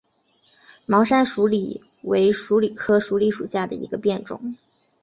[0.87, 4.55] 毛山鼠李为鼠李科鼠李属下的一个变种。